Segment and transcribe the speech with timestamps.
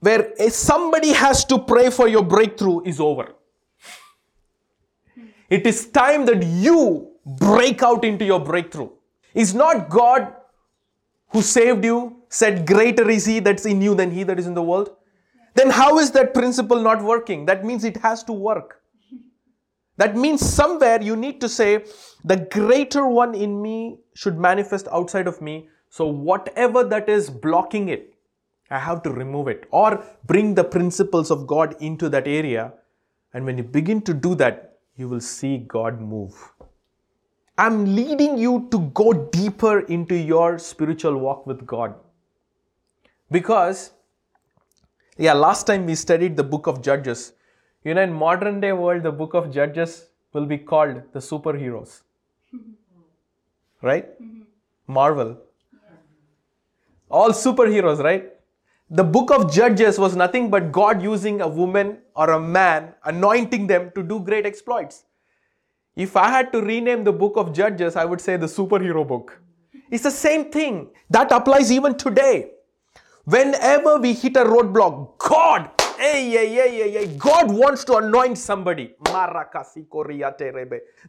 [0.00, 3.34] where somebody has to pray for your breakthrough is over.
[5.48, 8.90] It is time that you break out into your breakthrough.
[9.34, 10.34] Is not God
[11.28, 14.54] who saved you said, Greater is He that's in you than He that is in
[14.54, 14.90] the world?
[15.54, 17.46] Then how is that principle not working?
[17.46, 18.82] That means it has to work.
[19.96, 21.84] That means somewhere you need to say,
[22.24, 25.68] the greater one in me should manifest outside of me.
[25.88, 28.15] So, whatever that is blocking it,
[28.70, 32.72] I have to remove it or bring the principles of God into that area.
[33.32, 36.34] And when you begin to do that, you will see God move.
[37.58, 41.94] I'm leading you to go deeper into your spiritual walk with God.
[43.30, 43.92] Because,
[45.16, 47.32] yeah, last time we studied the book of Judges.
[47.84, 52.02] You know, in modern day world, the book of Judges will be called the superheroes.
[53.80, 54.20] Right?
[54.20, 54.42] Mm-hmm.
[54.86, 55.38] Marvel.
[57.08, 58.35] All superheroes, right?
[58.88, 63.66] The book of Judges was nothing but God using a woman or a man, anointing
[63.66, 65.02] them to do great exploits.
[65.96, 69.40] If I had to rename the book of Judges, I would say the superhero book.
[69.90, 70.90] It's the same thing.
[71.10, 72.52] That applies even today.
[73.24, 75.68] Whenever we hit a roadblock, God,
[75.98, 78.94] hey, hey, hey, hey, God wants to anoint somebody.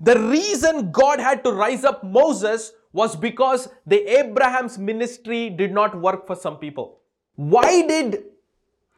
[0.00, 6.00] The reason God had to rise up Moses was because the Abraham's ministry did not
[6.00, 7.00] work for some people.
[7.36, 8.24] Why did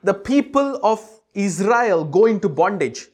[0.02, 1.00] the people of
[1.34, 3.08] Israel go into bondage?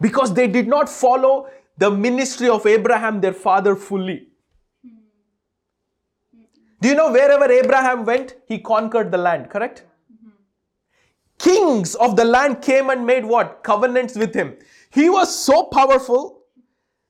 [0.00, 4.28] Because they did not follow the ministry of Abraham, their father, fully.
[6.80, 9.84] Do you know wherever Abraham went, he conquered the land, correct?
[11.38, 13.62] Kings of the land came and made what?
[13.62, 14.56] Covenants with him.
[14.90, 16.42] He was so powerful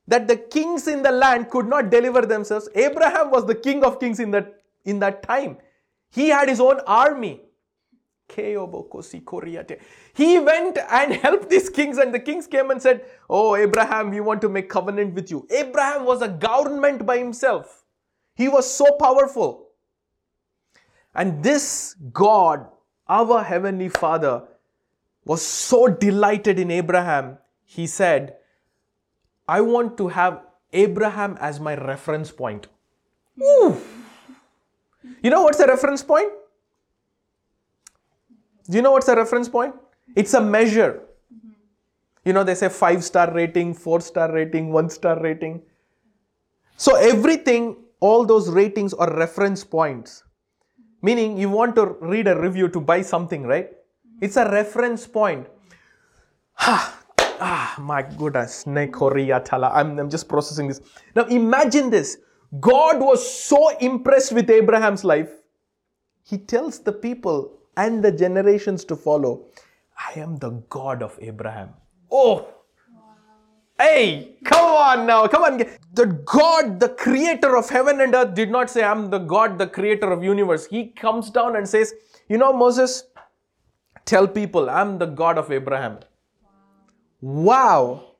[0.07, 2.69] that the kings in the land could not deliver themselves.
[2.75, 5.57] Abraham was the king of kings in that, in that time.
[6.09, 7.41] He had his own army.
[8.33, 8.55] He
[10.39, 14.41] went and helped these kings, and the kings came and said, Oh, Abraham, we want
[14.41, 15.47] to make covenant with you.
[15.51, 17.83] Abraham was a government by himself.
[18.35, 19.67] He was so powerful.
[21.13, 22.67] And this God,
[23.07, 24.43] our Heavenly Father,
[25.25, 28.37] was so delighted in Abraham, he said,
[29.47, 30.41] I want to have
[30.71, 32.67] Abraham as my reference point.
[33.41, 33.77] Ooh.
[35.21, 36.31] You know what's a reference point?
[38.69, 39.75] Do you know what's a reference point?
[40.15, 41.01] It's a measure.
[42.25, 45.61] You know, they say five star rating, four star rating, one star rating.
[46.77, 50.23] So, everything, all those ratings are reference points.
[51.01, 53.71] Meaning, you want to read a review to buy something, right?
[54.21, 55.47] It's a reference point.
[57.41, 58.65] ah, my goodness.
[58.67, 60.79] I'm, I'm just processing this.
[61.15, 62.17] Now, imagine this.
[62.59, 65.31] God was so impressed with Abraham's life,
[66.23, 69.45] he tells the people and the generations to follow,
[69.97, 71.69] I am the God of Abraham.
[72.11, 72.47] Oh,
[73.81, 75.57] Hey, come on now, come on.
[75.93, 79.65] The God, the creator of heaven and earth did not say, I'm the God, the
[79.65, 80.67] creator of universe.
[80.67, 81.95] He comes down and says,
[82.29, 83.05] you know, Moses,
[84.05, 85.97] tell people, I'm the God of Abraham.
[87.21, 88.17] Wow.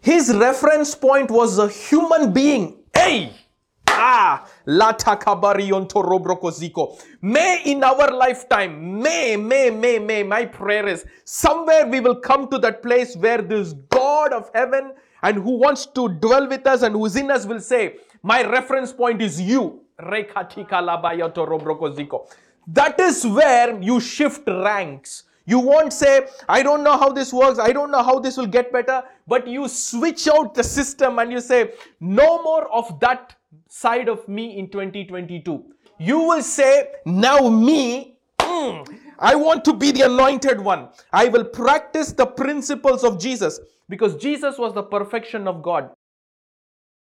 [0.00, 2.76] His reference point was a human being.
[2.98, 3.30] Hey,
[3.86, 4.44] Ah,
[7.22, 12.48] May in our lifetime, may, may, may, may, my prayer is somewhere we will come
[12.48, 16.82] to that place where this God of heaven and who wants to dwell with us
[16.82, 19.80] and who's in us will say, My reference point is you.
[22.66, 25.22] That is where you shift ranks.
[25.46, 28.46] You won't say, I don't know how this works, I don't know how this will
[28.46, 33.36] get better, but you switch out the system and you say, No more of that
[33.68, 35.64] side of me in 2022.
[35.98, 40.88] You will say, Now me, mm, I want to be the anointed one.
[41.12, 45.90] I will practice the principles of Jesus because Jesus was the perfection of God.